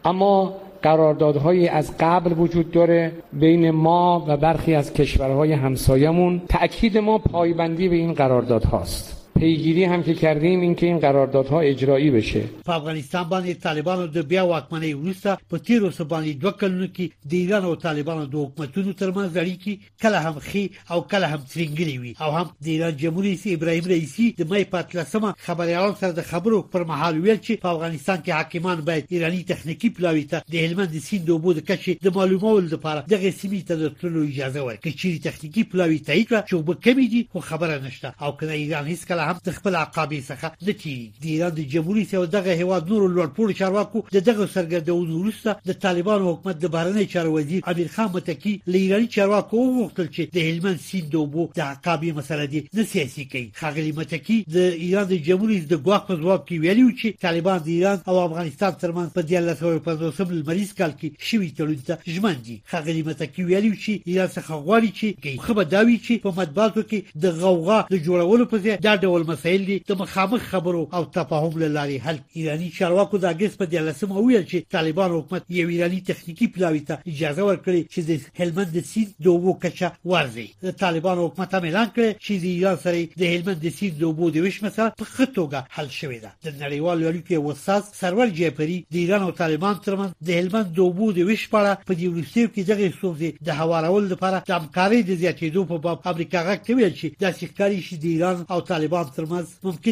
اما 0.06 0.54
قراردادهایی 0.84 1.68
از 1.68 1.92
قبل 2.00 2.32
وجود 2.40 2.72
داره 2.72 3.12
بین 3.34 3.72
ما 3.72 4.26
و 4.28 4.38
برخی 4.38 4.76
از 4.76 4.94
کشورهای 4.94 5.54
همسایمون 5.54 6.42
تاکید 6.50 6.98
ما 6.98 7.18
پایبندی 7.18 7.90
به 7.90 7.96
این 7.96 8.14
قراردادهاست 8.14 9.27
پیگیری 9.40 9.84
هم 9.84 10.04
که 10.04 10.14
کردیم 10.14 10.62
اینکه 10.62 10.86
این 10.86 11.00
قراردادها 11.00 11.60
اجرایی 11.62 12.12
بشه 12.12 12.42
په 12.66 12.74
افغانستان 12.74 13.24
باندې 13.30 13.62
طالبانو 13.64 14.08
د 14.08 14.28
بیا 14.28 14.46
واکمنۍ 14.48 14.94
وروسته 14.96 15.38
په 15.50 15.58
تیرو 15.58 15.90
باندې 15.90 16.42
دوه 16.42 16.52
کلونو 16.52 16.88
کې 16.88 17.06
د 17.30 17.34
ایران 17.34 17.66
او 17.66 17.76
طالبانو 17.76 18.26
د 18.26 18.36
حکومتونو 18.36 18.92
ترمنځ 18.94 19.38
اړیکې 19.38 19.78
کله 20.02 20.18
هم 20.18 20.40
خي 20.40 20.70
او 20.92 21.02
کله 21.08 21.28
هم 21.28 21.40
ترنګلې 21.54 21.98
وي 22.02 22.14
او 22.22 22.32
هم 22.32 22.48
د 22.64 22.68
ایران 22.68 22.98
جمهور 22.98 23.24
رئیس 23.24 23.44
ابراهیم 23.48 23.84
رئیسی 23.92 24.34
د 24.38 24.44
مې 24.50 24.64
پاتلسمه 24.72 25.34
خبريالان 25.38 25.96
سره 26.02 26.12
د 26.12 26.22
خبرو 26.32 26.62
پر 26.62 26.84
مهال 26.94 27.20
ویل 27.22 27.38
چې 27.38 27.54
په 27.66 27.70
افغانستان 27.76 28.18
کې 28.18 28.30
حاکمان 28.40 28.82
باید 28.92 29.08
ایرانی 29.18 29.44
تخنیکی 29.54 29.90
پلاوی 30.00 30.26
ته 30.34 30.44
د 30.52 30.56
هلمند 30.66 31.00
سیند 31.10 31.26
د 31.28 31.32
اوبو 31.38 31.54
د 31.54 31.62
کچې 31.70 32.10
د 32.10 32.18
معلوماتو 32.18 32.76
لپاره 32.76 33.06
دغه 33.16 33.32
سیمې 33.32 33.62
ته 33.68 33.76
د 33.86 33.94
تللو 34.02 34.26
اجازه 34.28 34.66
ورکړي 34.66 34.94
چې 35.02 35.24
تخنیکی 35.30 35.64
پلاوی 35.76 36.00
ته 36.00 36.20
چې 36.24 36.54
وبکمې 36.54 37.08
دي 37.16 37.24
خو 37.32 37.40
خبره 37.54 37.80
نشته 37.88 38.14
او 38.28 38.36
کله 38.44 38.62
ایران 38.64 38.92
هیڅ 38.94 39.06
کله 39.14 39.27
هم 39.28 39.40
د 39.46 39.50
خپل 39.58 39.76
عقابې 39.76 40.20
څخه 40.28 40.48
نتیږي 40.68 41.24
د 41.24 41.26
ایران 41.32 41.52
د 41.56 41.60
جمهوریت 41.72 42.12
او 42.18 42.26
دغه 42.36 42.52
هواد 42.62 42.84
نور 42.92 43.02
لوړپوړو 43.16 43.58
چارواکو 43.62 44.04
د 44.16 44.22
دغه 44.28 44.44
سرګردونو 44.56 45.18
وروسته 45.22 45.56
د 45.70 45.78
طالبان 45.86 46.22
حکومت 46.30 46.60
د 46.64 46.70
بهرنی 46.76 47.06
چارو 47.14 47.34
وزیر 47.36 47.62
امیر 47.72 47.88
خان 47.96 48.08
متکی 48.14 48.54
له 48.68 48.78
ایراني 48.84 49.08
چارواکو 49.16 49.60
وغوښتل 49.62 50.08
چې 50.16 50.22
د 50.38 50.48
هلمند 50.50 50.80
سیند 50.90 51.10
د 51.16 51.18
اوبو 51.24 51.46
د 51.58 51.64
عقابې 51.64 52.20
مسله 52.20 52.46
دي 52.54 52.62
نه 52.80 52.86
سیاسي 52.94 53.26
کوي 53.34 53.50
خاغلی 53.64 53.92
متکی 54.00 54.38
د 54.58 54.78
ایران 54.86 55.06
د 55.12 55.20
جمهوریت 55.28 55.68
د 55.72 55.76
ګواښ 55.88 56.02
په 56.12 56.18
ځواب 56.22 56.42
کې 56.48 56.64
ویلي 56.66 56.88
چې 57.00 57.22
طالبان 57.28 57.60
د 57.68 57.70
ایران 57.76 58.00
او 58.10 58.18
افغانستان 58.24 58.78
ترمنځ 58.86 59.10
په 59.20 59.76
1950 59.82 60.34
لمریز 60.40 60.74
کال 60.82 60.96
کې 61.02 61.30
شوي 61.32 61.52
تړون 61.60 61.84
ته 61.90 62.14
ژمن 62.18 62.42
دي 62.50 62.58
خاغلی 62.76 63.04
متکی 63.12 63.48
ویلي 63.52 63.76
چې 63.76 63.92
ایران 64.12 64.32
څخه 64.38 64.64
غواړي 64.64 64.90
چې 65.00 65.46
خبر 65.50 65.70
داوي 65.76 66.00
چې 66.08 66.24
په 66.28 66.40
مطبوعاتو 66.42 66.88
کې 66.90 67.22
د 67.26 67.38
غوغا 67.44 67.82
د 67.94 67.96
جوړولو 68.10 68.52
په 68.56 68.66
ځای 68.68 68.80
دا 68.90 68.96
ډول 69.04 69.17
ډول 69.18 69.28
مسایل 69.32 69.66
دي 69.66 69.78
د 69.90 69.92
مخامخ 70.02 70.42
خبرو 70.52 70.90
او 70.98 71.04
تفاهم 71.06 71.60
لاري 71.76 71.98
حل 72.06 72.18
ایرانی 72.38 72.70
چارواکو 72.78 73.18
د 73.22 73.26
اگست 73.34 73.58
په 73.60 73.66
13 73.70 74.10
مو 74.10 74.24
ویل 74.28 74.44
چې 74.50 74.58
طالبان 74.72 75.12
حکومت 75.12 75.44
یو 75.58 75.70
ایرانی 75.76 76.02
تخنیکی 76.10 76.48
پلاوی 76.58 76.80
ته 76.90 76.98
اجازه 77.14 77.44
ورکړي 77.48 77.82
چې 77.94 78.02
د 78.10 78.42
هلمند 78.42 78.72
د 78.78 78.86
سید 78.90 79.14
دوو 79.28 79.54
کچا 79.64 79.90
ورزي 80.12 80.46
د 80.68 80.76
طالبان 80.84 81.18
حکومت 81.24 81.56
هم 81.56 81.66
اعلان 81.70 81.88
کړ 81.96 82.20
چې 82.26 82.34
د 82.42 82.46
ایران 82.52 82.78
سره 82.84 83.24
د 83.24 83.34
هلمند 83.36 83.62
د 83.68 83.74
سید 83.80 83.98
دوو 84.04 84.30
د 84.36 84.46
وش 84.48 84.60
مسله 84.68 84.88
په 85.02 85.06
خټوګه 85.16 85.80
حل 85.80 85.90
شوې 85.98 86.20
ده 86.26 86.52
د 86.52 86.54
نړیوالو 86.60 87.10
اړیکو 87.12 87.42
وساس 87.48 87.84
سرور 88.02 88.28
جعفری 88.42 88.78
د 88.98 89.02
ایران 89.04 89.22
او 89.30 89.32
طالبان 89.42 89.76
ترمنځ 89.88 90.32
د 90.32 90.40
هلمند 90.42 90.74
دوو 90.82 91.12
د 91.20 91.30
وش 91.32 91.48
پړه 91.56 91.88
په 91.88 91.94
دې 92.00 92.06
وروستیو 92.14 92.48
کې 92.54 92.70
دغه 92.72 92.94
ستونزې 92.98 93.50
د 93.50 93.60
هوارول 93.62 94.10
لپاره 94.14 94.38
د 94.38 94.56
همکارۍ 94.58 95.02
د 95.10 95.12
زیاتېدو 95.24 95.68
په 95.74 95.84
باب 95.88 96.08
امریکا 96.14 96.40
غږ 96.52 96.70
کوي 96.70 96.90
چې 96.98 97.22
د 97.26 97.38
سیکاري 97.42 97.82
شي 97.90 98.02
د 98.06 98.10
ایران 98.14 98.46
او 98.54 98.62
طالبان 98.74 99.06
ترمز 99.16 99.46
ممکن 99.64 99.92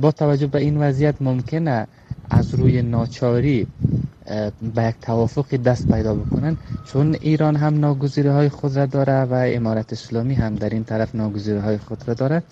با 0.00 0.10
توجه 0.12 0.46
به 0.46 0.58
این 0.58 0.76
وضعیت 0.76 1.14
ممکنه 1.22 1.88
از 2.30 2.54
روی 2.54 2.82
ناچاری 2.82 3.66
به 4.74 4.82
یک 4.88 4.94
توافقی 5.02 5.58
دست 5.58 5.88
پیدا 5.92 6.14
بکنن 6.14 6.56
چون 6.86 7.14
ایران 7.14 7.56
هم 7.56 7.80
ناگزیره 7.80 8.32
های 8.32 8.48
خود 8.48 8.76
را 8.76 8.86
داره 8.86 9.12
و 9.22 9.34
امارت 9.46 9.92
اسلامی 9.92 10.34
هم 10.34 10.54
در 10.54 10.68
این 10.68 10.84
طرف 10.84 11.14
ناگزیره 11.14 11.60
های 11.60 11.78
خود 11.78 11.98
را 12.06 12.14
داره 12.14 12.42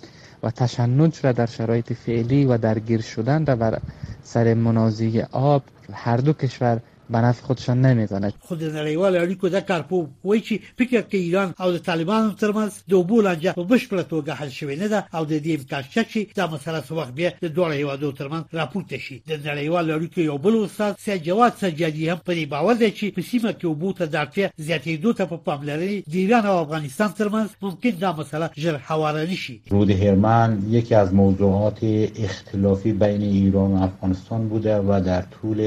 و 0.42 0.50
تشنج 0.50 1.20
را 1.22 1.32
در 1.32 1.46
شرایط 1.46 1.92
فعلی 1.92 2.44
و 2.44 2.58
درگیر 2.58 3.00
شدن 3.00 3.46
را 3.46 3.56
بر 3.56 3.78
سر 4.22 4.54
منازی 4.54 5.20
آب 5.20 5.62
هر 5.92 6.16
دو 6.16 6.32
کشور 6.32 6.80
به 7.10 7.18
نفع 7.18 7.42
خودشان 7.42 7.80
نمیزنه 7.86 8.32
خود 8.40 8.62
نړیوال 8.64 9.16
اړیکو 9.16 9.48
د 9.48 9.60
کارپو 9.60 10.06
وایي 10.24 10.42
چې 10.42 10.58
فکر 10.78 11.00
کوي 11.00 11.20
ایران 11.20 11.54
او 11.60 11.72
د 11.72 11.78
طالبانو 11.78 12.32
ترمنځ 12.42 12.72
د 12.90 12.94
اوبو 12.94 13.20
لانجه 13.22 13.52
په 13.52 13.64
بشپړه 13.64 14.02
توګه 14.12 14.32
حل 14.40 14.48
شوې 14.50 14.76
نه 14.82 14.88
ده 14.88 15.04
او 15.14 15.24
د 15.24 15.32
دې 15.32 15.56
امکان 15.58 15.82
شته 15.90 16.02
چې 16.04 16.36
دا 16.38 16.46
مسله 16.54 16.80
څو 16.88 16.92
وخت 17.00 17.12
بیا 17.20 17.30
د 17.42 17.48
دوه 17.48 17.72
هیوادو 17.74 18.12
ترمنځ 18.20 18.44
راپورته 18.60 18.98
شي 19.06 19.16
د 19.28 19.40
نړیوال 19.44 19.92
اړیکو 19.98 20.20
یو 20.20 20.38
بل 20.46 20.56
استاد 20.64 20.94
سید 21.04 21.22
جواد 21.22 21.52
سجادي 21.60 22.08
هم 22.10 22.16
په 22.24 22.32
دې 22.34 22.44
باور 22.54 22.74
دی 22.74 22.90
چې 22.90 23.16
په 23.18 23.22
سیمه 23.30 23.52
کې 23.52 23.64
اوبو 23.64 23.92
ته 23.92 24.04
د 24.06 24.24
اړتیا 24.24 24.50
زیاتېدو 24.68 25.16
ته 25.18 25.24
په 25.34 25.40
پاملرنې 25.46 26.12
د 26.12 26.14
ایران 26.22 26.46
او 26.46 26.56
افغانستان 26.58 27.10
ترمنځ 27.20 27.48
ممکن 27.62 27.98
دا 28.00 28.12
مسله 28.20 28.50
ژر 28.62 28.78
هواره 28.90 29.26
نشي 29.32 29.60
رود 29.70 29.90
هرمن 29.90 30.58
یکی 30.70 30.94
از 30.94 31.14
موضوعات 31.14 31.78
اختلافی 31.84 32.92
بین 32.92 33.22
ایران 33.22 33.72
و 33.72 33.82
افغانستان 33.90 34.48
بوده 34.48 34.76
و 34.80 35.00
در 35.10 35.22
طول 35.34 35.62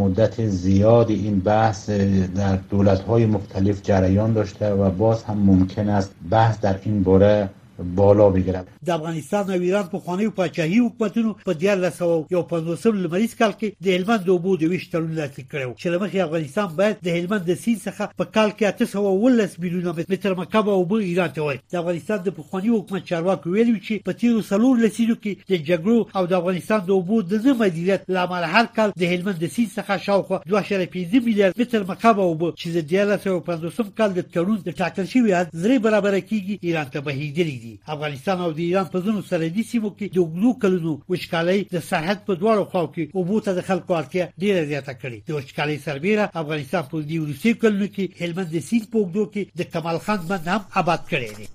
مدت 0.00 0.40
زیاد 0.62 1.10
این 1.10 1.40
بحث 1.40 1.90
در 2.34 2.56
دولت‌های 2.56 3.26
مختلف 3.26 3.80
جریان 3.82 4.32
داشته 4.32 4.72
و 4.72 4.90
باز 4.90 5.24
هم 5.24 5.38
ممکن 5.38 5.88
است 5.88 6.14
بحث 6.30 6.60
در 6.60 6.78
این 6.84 7.02
باره 7.02 7.48
بالا 7.82 8.30
بگیرم 8.30 8.64
د 8.86 8.90
افغانستان 8.90 9.50
او 9.50 9.60
ایران 9.60 9.86
په 9.88 9.98
خواني 9.98 10.24
او 10.24 10.30
پاچاهي 10.30 10.78
حکومتونو 10.78 11.34
په 11.46 11.52
1950 11.54 12.86
لمریز 13.04 13.34
کال 13.40 13.52
کې 13.52 13.84
د 13.84 13.88
هلمند 13.96 14.24
د 14.24 14.28
اوبو 14.34 14.56
د 14.56 14.64
ویشتلو 14.72 15.06
لاسلیک 15.18 15.48
کړو 15.52 15.74
چې 15.80 15.86
لمخې 15.94 16.18
افغانستان 16.26 16.66
باید 16.80 16.96
د 17.06 17.16
هلمند 17.16 17.44
د 17.50 17.58
سیند 17.64 17.80
څخه 17.86 18.08
په 18.22 18.24
کال 18.36 18.50
کې 18.58 18.88
810 18.88 19.62
میلیون 19.64 19.86
متر 20.14 20.34
مکعب 20.40 20.68
اوبه 20.68 20.98
ایران 21.10 21.28
ته 21.36 21.42
ورکړي 21.48 21.72
د 21.72 21.78
افغانستان 21.84 22.22
د 22.28 22.36
پخواني 22.38 22.74
حکومت 22.76 23.06
چارواکو 23.12 23.50
ویلي 23.56 23.76
چې 23.80 24.06
په 24.08 24.18
تیرو 24.22 24.42
سلور 24.50 24.82
لسیزو 24.84 25.16
کې 25.20 25.50
د 25.52 25.64
جګړو 25.70 26.16
او 26.18 26.26
د 26.32 26.38
افغانستان 26.40 26.84
د 26.86 26.96
اوبو 26.98 27.22
د 27.34 27.44
نه 27.46 27.58
مدیریت 27.64 28.10
لامل 28.18 28.48
هر 28.56 28.66
کال 28.78 28.96
د 29.02 29.14
هلمند 29.14 29.38
د 29.44 29.52
سیند 29.56 29.76
څخه 29.76 30.04
شاوخوا 30.08 30.42
2.5 30.72 31.20
میلیارد 31.28 31.60
متر 31.60 31.88
مکعب 31.92 32.20
اوبه 32.26 32.52
چې 32.56 32.68
د 32.76 33.16
1950 33.16 33.94
کال 34.02 34.14
د 34.20 34.28
تړون 34.34 34.60
د 34.66 34.80
ټاکل 34.82 35.06
شوی 35.14 35.34
حد 35.38 35.56
زری 35.64 35.78
برابر 35.88 36.18
کیږي 36.20 36.58
ایران 36.70 36.90
ته 36.96 37.00
بهیدلی 37.08 37.56
دي 37.64 37.71
دي 37.72 37.80
افغانستان 37.94 38.38
او 38.44 38.52
د 38.52 38.58
ایران 38.58 38.86
په 38.92 38.98
ځینو 39.06 39.20
سرحدي 39.30 39.64
سیمو 39.70 39.90
کې 39.92 40.12
د 40.16 40.24
وګړو 40.26 40.52
کلونو 40.62 40.92
وشکالۍ 41.14 41.58
د 41.76 41.84
سرحد 41.90 42.20
په 42.28 42.40
دواړو 42.42 42.68
خواو 42.74 42.88
کې 42.96 43.22
اوبو 43.22 43.38
ته 43.46 43.56
د 43.58 43.66
خلکو 43.70 43.96
اړتیا 44.00 44.26
ډیره 44.44 44.64
زیاته 44.72 44.94
کړې 44.98 45.18
د 45.28 45.30
وشکالۍ 45.38 45.78
سربیره 45.86 46.28
افغانستان 46.42 46.86
په 46.92 47.06
دې 47.08 47.18
روسي 47.32 47.54
کلونو 47.64 47.88
کې 47.96 48.22
هلمند 48.24 48.52
د 48.56 48.64
سیند 48.68 48.86
په 48.92 48.98
وګړو 49.02 49.32
کې 49.34 49.60
د 49.62 49.74
کمال 49.74 49.98
خان 50.06 50.20
باندې 50.28 50.56
هم 50.56 50.82
آباد 50.82 51.02
کړی 51.10 51.30
دی 51.40 51.48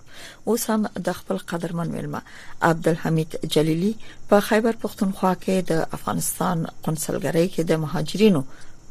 اوس 0.47 0.63
هم 0.69 0.85
د 1.05 1.09
خپل 1.19 1.37
قدرمن 1.51 1.89
ملما 1.95 2.21
عبدالحمید 2.69 3.29
جلیلی 3.55 3.91
په 4.29 4.37
خیبر 4.47 4.73
پښتونخوا 4.83 5.33
کې 5.43 5.55
د 5.71 5.97
افغانستان 5.99 6.57
قنسلګرۍ 6.85 7.45
کې 7.53 7.63
د 7.71 7.81
مهاجرینو 7.85 8.41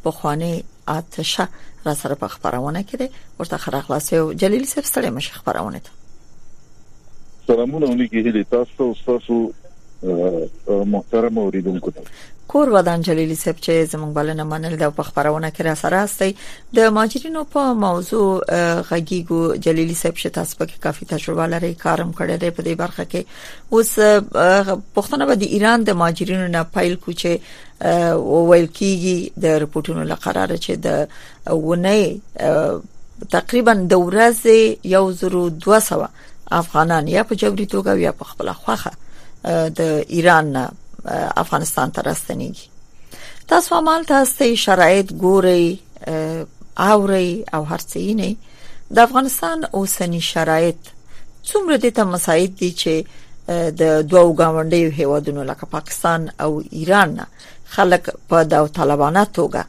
په 0.03 0.11
خوانه 0.17 0.51
آتشه 0.97 1.47
را 1.87 1.95
سره 2.03 2.15
په 2.25 2.35
خبرونه 2.35 2.81
کړي 2.91 3.07
ورته 3.43 3.57
خرخلاصي 3.67 4.15
او 4.19 4.27
جلیلی 4.45 4.69
صاحب 4.75 4.87
سره 4.95 5.07
مش 5.19 5.27
خبرونه 5.39 5.79
ده 5.89 5.97
سلامونه 7.47 7.87
اونې 7.91 8.07
کې 8.11 8.19
هلي 8.27 8.45
تاسو 8.55 8.95
تاسو 9.11 9.37
محترم 10.97 11.35
اوریدونکو 11.39 11.91
ته 11.97 12.03
کورودان 12.49 12.95
انجلیلی 12.95 13.35
سپ 13.35 13.59
چې 13.65 13.89
زموږ 13.95 14.13
بلنه 14.19 14.45
منل 14.51 14.75
د 14.83 14.93
خبرونه 15.07 15.49
کې 15.51 15.67
را 15.67 15.73
سره 15.81 16.05
استي 16.05 16.77
د 16.79 16.95
ماجرینو 16.99 17.43
په 17.57 17.75
موضوع 17.81 18.29
غږیګو 18.91 19.41
جلیلی 19.67 19.97
سپ 20.03 20.15
چې 20.23 20.35
تاسو 20.39 20.57
په 20.63 20.79
کافي 20.87 21.09
تجربه 21.11 21.47
لري 21.57 21.71
کارم 21.83 22.13
کړی 22.13 22.41
دی 22.45 22.51
په 22.51 22.63
دې 22.71 22.81
برخه 22.83 23.05
کې 23.11 23.69
اوس 23.71 23.93
پښتنه 24.31 25.29
به 25.33 25.39
د 25.43 25.55
ایران 25.59 25.85
د 25.91 25.99
ماجرینو 26.05 26.49
نه 26.57 26.63
پایل 26.79 26.97
کوچه 27.05 27.35
ویل 27.35 28.67
کیږي 28.79 29.45
د 29.49 29.61
رپورټونو 29.67 30.09
لقراره 30.13 30.57
چې 30.57 30.83
د 30.91 31.63
ونه 31.69 33.31
تقریبا 33.39 33.75
د 33.95 34.05
ورځې 34.07 34.91
یو 34.97 35.07
زرو 35.23 35.47
200 35.69 36.27
افغانان 36.65 37.09
یا 37.21 37.31
په 37.31 37.41
جبري 37.47 37.67
توګه 37.79 38.11
یا 38.11 38.19
په 38.21 38.33
خپل 38.35 38.53
خواخه 38.67 39.65
د 39.79 39.89
ایران 40.19 40.53
نه 40.61 40.69
افغانستان 41.37 41.91
ته 41.93 42.03
راستنیږي 42.03 42.69
تاسو 43.49 43.75
هم 43.79 43.89
هلته 43.97 44.25
ستاسو 44.33 44.57
شرایط 44.65 45.13
ګوري 45.13 45.79
اوري 46.79 47.45
او 47.55 47.63
هرڅینه 47.65 48.37
د 48.99 49.07
افغانستان 49.07 49.65
اوسنی 49.81 50.21
شرایط 50.29 50.81
څومره 51.45 51.77
د 51.87 51.97
ته 52.01 52.05
مساعد 52.13 52.57
دي 52.61 52.71
چې 52.83 53.73
د 53.81 54.01
دوو 54.13 54.33
ګاونډیو 54.33 54.91
هیوادونو 55.01 55.43
لکه 55.51 55.67
پاکستان 55.77 56.29
او 56.47 56.51
ایران 56.71 57.19
خلک 57.77 58.11
په 58.33 58.43
داو 58.55 58.67
طالبانه 58.81 59.25
توګه 59.41 59.65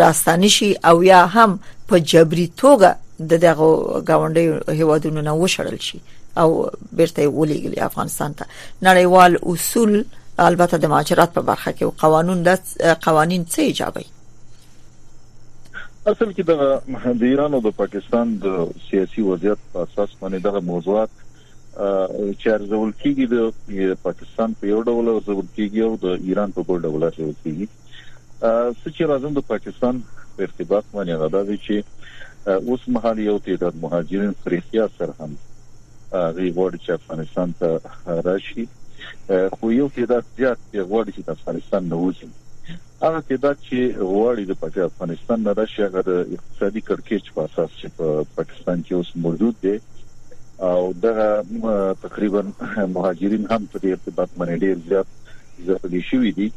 راستنی 0.00 0.48
شي 0.58 0.74
او 0.90 0.96
یا 1.02 1.24
هم 1.38 1.58
په 1.88 1.98
جبري 2.12 2.52
توګه 2.62 2.94
د 3.32 3.42
دغه 3.46 3.70
غونډې 4.10 4.78
هیوادونو 4.80 5.20
نه 5.28 5.32
وشړل 5.46 5.76
شي 5.88 5.98
او 6.36 6.70
بیرته 6.96 7.26
ولېګلې 7.28 7.80
افغانستان 7.88 8.34
ته 8.38 8.44
نړیوال 8.88 9.32
اصول 9.52 10.04
البته 10.48 10.76
د 10.78 10.86
مهاجرت 10.92 11.30
په 11.34 11.40
برخه 11.50 11.72
کې 11.72 11.82
او 11.82 11.90
قانون 12.02 12.42
د 12.42 12.58
قوانين 13.06 13.46
څه 13.52 13.62
ایجابي 13.70 14.04
اصل 16.12 16.32
کې 16.32 16.42
د 16.46 17.24
ایران 17.30 17.54
او 17.54 17.60
د 17.68 17.76
پاکستان 17.80 18.34
د 18.44 18.58
سیاسي 18.90 19.22
وضعیت 19.28 19.58
په 19.72 19.86
اساس 19.88 20.10
باندې 20.20 20.44
دغه 20.48 20.60
موضوعات 20.72 21.14
چې 22.40 22.46
ارزول 22.58 22.92
کیږي 23.04 23.26
د 23.34 23.96
پاکستان 24.02 24.54
په 24.60 24.66
یو 24.74 24.82
ډول 24.90 25.08
ارزول 25.14 25.46
کیږي 25.56 25.80
او 25.88 25.96
د 26.04 26.28
ایران 26.30 26.54
په 26.58 26.68
بل 26.68 26.84
ډول 26.90 27.04
ارزول 27.10 27.34
کیږي 27.46 27.68
چې 28.94 29.02
راځم 29.12 29.32
د 29.40 29.48
پاکستان 29.52 30.00
په 30.36 30.46
ارتباط 30.48 30.84
باندې 30.94 31.20
غواړم 31.22 31.66
چې 31.66 32.64
اوس 32.72 32.88
مهال 32.96 33.18
یو 33.18 33.38
تعداد 33.44 33.78
مهاجرین 33.84 34.34
فریقیا 34.44 34.84
سره 34.98 35.14
هم 35.20 35.36
هغه 36.14 36.44
وړي 36.56 36.78
چې 36.84 36.90
افغانستان 36.98 37.52
ته 37.60 37.68
راشي 38.28 38.64
خو 39.56 39.70
یو 39.78 39.88
تعداد 39.96 40.24
زیات 40.38 40.58
دی 40.72 40.80
وړي 40.92 41.10
چې 41.16 41.34
افغانستان 41.36 41.82
نه 41.92 41.96
وځي 42.04 42.28
هغه 43.04 43.20
تعداد 43.30 43.56
چې 43.66 43.78
وړي 44.20 44.44
د 44.46 44.52
افغانستان 44.90 45.38
نه 45.46 45.52
راشي 45.60 45.80
هغه 45.86 46.00
د 46.08 46.12
اقتصادي 46.36 46.80
کرکچ 46.88 47.24
په 47.34 47.40
اساس 47.48 47.70
چې 47.80 47.88
په 47.96 48.06
پاکستان 48.38 48.78
کې 48.86 48.92
اوس 48.94 49.08
موجود 49.24 49.54
دی 49.66 49.74
او 50.70 50.78
دا 51.04 51.96
تقریبا 52.04 52.42
مهاجرین 52.96 53.44
هم 53.52 53.62
په 53.72 53.78
دې 53.82 53.88
ارتباط 53.96 54.30
باندې 54.38 54.62
ډیر 54.62 54.76
زیات 54.90 55.08
زیات 55.66 55.84
دي 55.94 56.00
شوې 56.10 56.32
دي 56.38 56.48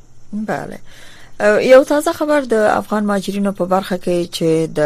بله 0.53 0.79
یو 1.41 1.85
تازه 1.85 2.13
خبر 2.13 2.41
د 2.41 2.53
افغان 2.55 3.05
ماجرینو 3.05 3.53
په 3.53 3.65
برخه 3.67 3.99
کې 3.99 4.29
چې 4.37 4.69
د 4.75 4.81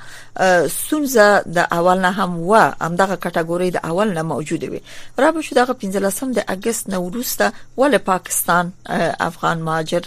سونزه 0.86 1.26
د 1.40 1.58
اول 1.78 1.98
نه 2.04 2.10
هم 2.18 2.38
و 2.38 2.54
هم 2.84 2.96
دغه 3.00 3.16
کټګوري 3.24 3.68
د 3.70 3.76
اول 3.90 4.08
نه 4.18 4.22
موجود 4.22 4.62
وي 4.64 4.80
را 5.18 5.30
به 5.32 5.40
شو 5.40 5.54
دغه 5.60 5.72
15 5.72 6.40
د 6.40 6.44
اگست 6.48 6.90
نو 6.90 7.00
وروسته 7.08 7.52
ول 7.78 7.98
پاکستان 7.98 8.72
افغان 9.28 9.58
مهاجر 9.62 10.00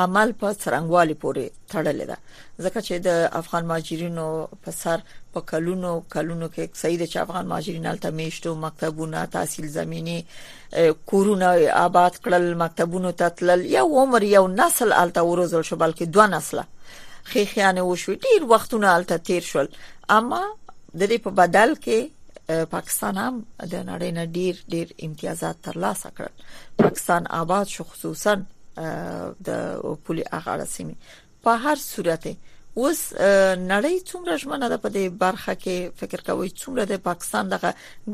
عمل 0.01 0.31
په 0.41 0.49
څرنګوالي 0.63 1.15
پورې 1.23 1.45
تړلې 1.73 2.05
ده 2.11 2.17
ځکه 2.65 2.81
چې 2.87 2.95
د 3.07 3.11
افغان 3.41 3.65
ماجرینو 3.71 4.25
په 4.65 4.75
سر 4.81 5.01
په 5.37 5.41
کلونو 5.53 5.93
کلونو 6.15 6.47
کې 6.55 6.81
سید 6.83 7.01
چې 7.13 7.17
افغان 7.23 7.49
ماجرین 7.53 7.87
الته 7.93 8.13
میشتو 8.19 8.53
مکتبونه 8.65 9.23
تحصیل 9.37 9.67
زمینی 9.79 10.19
کورونه 11.13 11.49
آباد 11.81 12.13
کړل 12.25 12.47
مکتبونو 12.63 13.13
ته 13.23 13.35
تلل 13.41 13.65
یو 13.79 13.87
عمر 14.03 14.27
یو 14.37 14.43
نسل 14.61 14.93
الته 15.03 15.25
وروزل 15.31 15.65
شو 15.71 15.81
بلکې 15.85 16.15
دوه 16.17 16.27
نسله 16.35 17.25
خېخیانه 17.31 17.85
وشو 17.91 18.15
ډیر 18.29 18.47
وختونه 18.55 18.93
الته 18.99 19.17
تیر 19.31 19.43
شول 19.49 19.69
اما 20.19 20.39
د 20.45 21.03
دې 21.07 21.19
په 21.27 21.31
بدل 21.41 21.75
کې 21.81 22.69
پاکستان 22.77 23.19
هم 23.23 23.43
د 23.43 23.83
نړۍ 23.91 24.15
نه 24.19 24.25
ډیر 24.39 24.63
ډیر 24.77 24.95
امتیازات 25.09 25.61
ترلاسه 25.71 26.13
کړل 26.21 26.63
پاکستان 26.85 27.27
آباد 27.43 27.67
شو 27.75 27.85
خصوصا 27.91 28.37
د 28.81 29.49
پولي 29.49 30.25
اغاړه 30.27 30.69
سیمه 30.75 31.17
په 31.47 31.59
هر 31.65 31.81
صورت 31.87 32.27
اوس 32.31 32.99
نړۍ 33.21 33.95
څومره 34.11 34.37
ژمنه 34.43 34.69
ده 34.73 34.79
په 34.83 34.93
دې 34.97 35.05
برخه 35.25 35.55
کې 35.65 36.01
فکر 36.03 36.23
کوي 36.31 36.49
څومره 36.61 36.85
د 36.91 37.01
پاکستان 37.07 37.51
دغه 37.53 37.71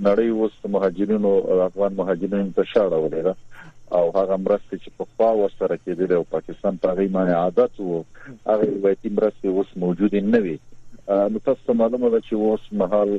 نړۍ 0.07 0.29
اوس 0.39 0.53
مهاجرینو 0.73 1.31
افغان 1.69 1.91
مهاجرینو 1.99 2.55
ته 2.55 2.63
شاړه 2.71 2.97
ولیدا 3.03 3.33
او 3.97 4.03
هغه 4.17 4.35
مرسته 4.45 4.73
چې 4.83 4.89
په 4.97 5.03
خوا 5.11 5.29
وسره 5.41 5.75
کېدل 5.85 6.11
او 6.17 6.23
پاکستان 6.35 6.73
په 6.83 6.89
غیمه 6.97 7.23
عادت 7.41 7.73
وو 7.79 7.97
هغه 8.49 8.63
روایتي 8.75 9.09
مرسته 9.17 9.45
اوس 9.49 9.69
موجود 9.83 10.13
نه 10.33 10.39
وي 10.45 10.57
نو 11.09 11.39
تاسو 11.47 11.73
معلومه 11.79 12.09
ده 12.13 12.19
چې 12.27 12.45
اوس 12.45 12.63
مهال 12.81 13.09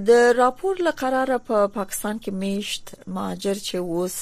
د 0.09 0.11
راپور 0.37 0.77
لقراره 0.81 1.39
په 1.39 1.45
پا 1.57 1.67
پاکستان 1.73 2.19
کې 2.19 2.31
میشت 2.43 2.91
مهاجر 3.07 3.59
چې 3.67 3.77
اوس 3.79 4.15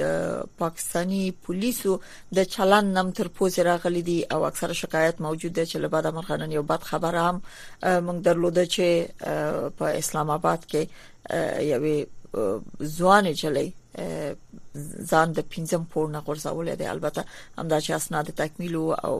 د 0.00 0.44
پاکستانی 0.58 1.22
پولیسو 1.46 1.94
د 2.38 2.44
چلن 2.52 2.92
نم 2.98 3.10
تر 3.18 3.28
پوز 3.38 3.58
راغلي 3.68 4.02
دي 4.08 4.22
او 4.36 4.44
اکثره 4.50 4.78
شکایت 4.82 5.20
موجوده 5.26 5.64
چې 5.66 5.76
له 5.76 5.88
بعده 5.94 6.10
مرخنن 6.18 6.52
یو 6.52 6.62
بد 6.68 6.80
خبر 6.90 7.14
هم 7.22 7.40
موږ 7.82 8.22
درلوده 8.28 8.66
چې 8.76 9.74
په 9.80 9.84
اسلام 10.04 10.30
آباد 10.36 10.60
کې 10.70 10.80
یوې 11.72 11.98
ځوانې 12.96 13.32
چلی 13.42 13.66
ځان 15.10 15.28
د 15.36 15.38
پنځم 15.52 15.82
پور 15.92 16.06
نه 16.14 16.20
غورځولې 16.26 16.74
دی 16.80 16.86
البته 16.94 17.20
همدا 17.58 17.78
چې 17.84 17.90
اسناد 17.98 18.26
تکمیل 18.42 18.74
او 19.08 19.14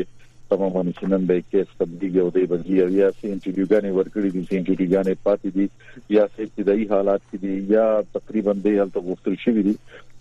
تمام 0.51 0.89
نشنن 0.89 1.25
به 1.27 1.37
کې 1.51 1.77
تبدیلی 1.79 2.21
او 2.25 2.29
د 2.37 2.45
بنګي 2.53 2.81
او 2.85 2.89
یا 2.97 3.11
سي 3.21 3.31
انټرویوګانې 3.35 3.93
ورکړې 3.95 4.33
دي 4.35 4.43
سي 4.51 4.59
انټرویوګانې 4.59 5.15
پاتې 5.29 5.51
دي 5.57 5.67
یا 6.17 6.27
سي 6.35 6.43
ابتدایي 6.49 6.85
حالات 6.93 7.23
کې 7.31 7.45
دي 7.45 7.55
یا 7.77 7.87
تقریبا 8.19 8.57
د 8.67 8.77
هلته 8.83 9.05
غوښتل 9.09 9.39
شوی 9.47 9.65
دي 9.71 9.75